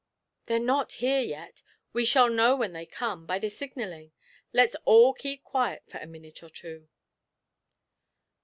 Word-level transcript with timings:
'They're 0.47 0.57
not 0.57 0.93
here 0.93 1.19
yet 1.19 1.61
we 1.93 2.03
shall 2.05 2.27
know 2.27 2.55
when 2.55 2.73
they 2.73 2.87
come, 2.87 3.23
by 3.27 3.37
the 3.37 3.51
signalling 3.51 4.11
let's 4.51 4.75
all 4.83 5.13
keep 5.13 5.43
quite 5.43 5.51
quiet 5.51 5.83
for 5.91 5.99
a 5.99 6.07
minute 6.09 6.41
or 6.41 6.49
two.' 6.49 6.87